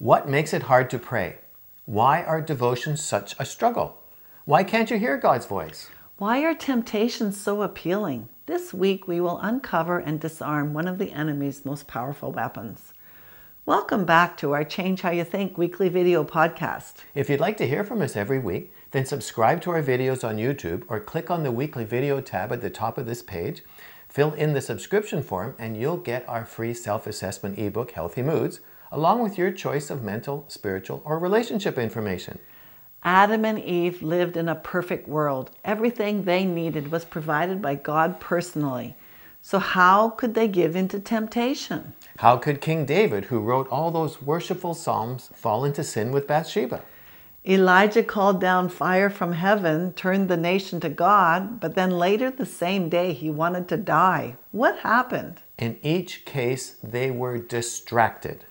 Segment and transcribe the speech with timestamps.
[0.00, 1.40] What makes it hard to pray?
[1.84, 3.98] Why are devotions such a struggle?
[4.46, 5.90] Why can't you hear God's voice?
[6.16, 8.30] Why are temptations so appealing?
[8.46, 12.94] This week we will uncover and disarm one of the enemy's most powerful weapons.
[13.66, 17.04] Welcome back to our Change How You Think weekly video podcast.
[17.14, 20.38] If you'd like to hear from us every week, then subscribe to our videos on
[20.38, 23.60] YouTube or click on the weekly video tab at the top of this page.
[24.08, 28.60] Fill in the subscription form and you'll get our free self assessment ebook, Healthy Moods,
[28.90, 32.38] along with your choice of mental, spiritual, or relationship information.
[33.02, 35.50] Adam and Eve lived in a perfect world.
[35.64, 38.94] Everything they needed was provided by God personally.
[39.42, 41.94] So, how could they give in to temptation?
[42.18, 46.82] How could King David, who wrote all those worshipful psalms, fall into sin with Bathsheba?
[47.46, 52.44] Elijah called down fire from heaven, turned the nation to God, but then later the
[52.44, 54.36] same day he wanted to die.
[54.50, 55.40] What happened?
[55.56, 58.44] In each case, they were distracted.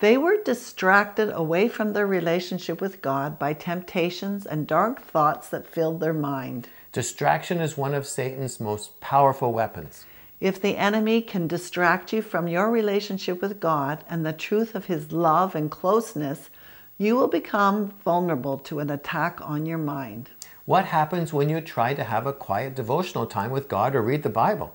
[0.00, 5.66] They were distracted away from their relationship with God by temptations and dark thoughts that
[5.66, 6.68] filled their mind.
[6.92, 10.04] Distraction is one of Satan's most powerful weapons.
[10.38, 14.84] If the enemy can distract you from your relationship with God and the truth of
[14.84, 16.50] his love and closeness,
[16.98, 20.28] you will become vulnerable to an attack on your mind.
[20.66, 24.24] What happens when you try to have a quiet devotional time with God or read
[24.24, 24.74] the Bible?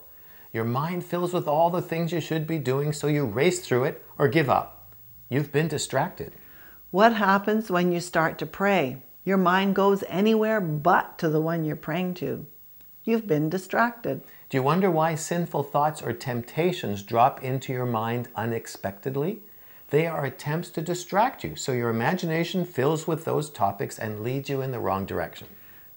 [0.51, 3.83] Your mind fills with all the things you should be doing, so you race through
[3.83, 4.80] it or give up.
[5.31, 6.33] You've been distracted.
[6.91, 8.97] What happens when you start to pray?
[9.23, 12.45] Your mind goes anywhere but to the one you're praying to.
[13.05, 14.23] You've been distracted.
[14.49, 19.39] Do you wonder why sinful thoughts or temptations drop into your mind unexpectedly?
[19.89, 24.49] They are attempts to distract you, so your imagination fills with those topics and leads
[24.49, 25.47] you in the wrong direction.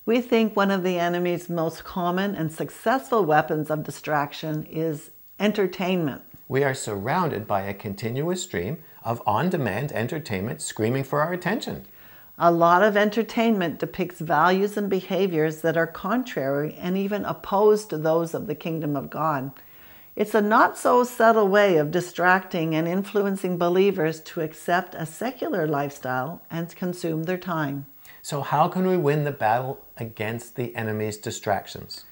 [0.06, 5.10] We think one of the enemy's most common and successful weapons of distraction is
[5.40, 6.22] entertainment.
[6.46, 11.84] We are surrounded by a continuous stream of on demand entertainment screaming for our attention.
[12.38, 17.98] A lot of entertainment depicts values and behaviors that are contrary and even opposed to
[17.98, 19.52] those of the kingdom of God.
[20.16, 25.66] It's a not so subtle way of distracting and influencing believers to accept a secular
[25.66, 27.86] lifestyle and consume their time.
[28.22, 32.04] So, how can we win the battle against the enemy's distractions?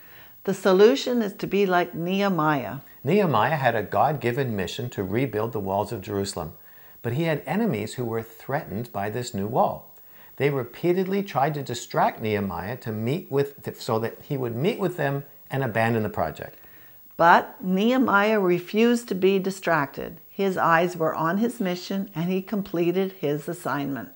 [0.44, 2.78] The solution is to be like Nehemiah.
[3.04, 6.52] Nehemiah had a God given mission to rebuild the walls of Jerusalem,
[7.02, 9.92] but he had enemies who were threatened by this new wall.
[10.36, 14.96] They repeatedly tried to distract Nehemiah to meet with so that he would meet with
[14.96, 16.58] them and abandon the project.
[17.16, 20.18] But Nehemiah refused to be distracted.
[20.28, 24.08] His eyes were on his mission and he completed his assignment.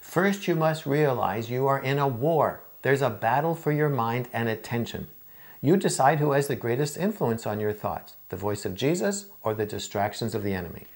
[0.00, 2.62] First, you must realize you are in a war.
[2.82, 5.08] There's a battle for your mind and attention.
[5.60, 9.54] You decide who has the greatest influence on your thoughts the voice of Jesus or
[9.54, 10.86] the distractions of the enemy.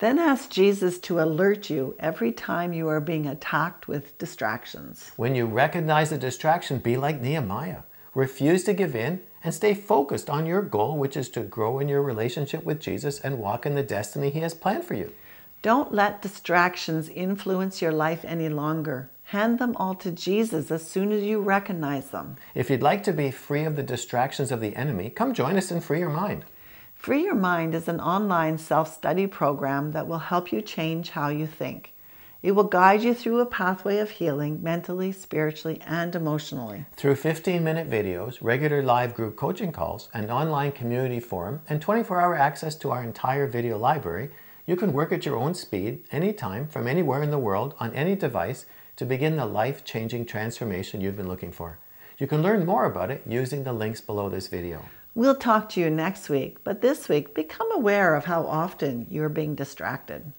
[0.00, 5.12] Then ask Jesus to alert you every time you are being attacked with distractions.
[5.16, 7.82] When you recognize a distraction, be like Nehemiah.
[8.14, 11.88] Refuse to give in and stay focused on your goal, which is to grow in
[11.88, 15.12] your relationship with Jesus and walk in the destiny He has planned for you.
[15.60, 19.10] Don't let distractions influence your life any longer.
[19.24, 22.36] Hand them all to Jesus as soon as you recognize them.
[22.54, 25.70] If you'd like to be free of the distractions of the enemy, come join us
[25.70, 26.46] in Free Your Mind.
[27.00, 31.30] Free Your Mind is an online self study program that will help you change how
[31.30, 31.94] you think.
[32.42, 36.84] It will guide you through a pathway of healing mentally, spiritually, and emotionally.
[36.98, 42.20] Through 15 minute videos, regular live group coaching calls, an online community forum, and 24
[42.20, 44.28] hour access to our entire video library,
[44.66, 48.14] you can work at your own speed, anytime, from anywhere in the world, on any
[48.14, 48.66] device,
[48.96, 51.78] to begin the life changing transformation you've been looking for.
[52.18, 54.84] You can learn more about it using the links below this video.
[55.14, 59.28] We'll talk to you next week, but this week, become aware of how often you're
[59.28, 60.32] being distracted.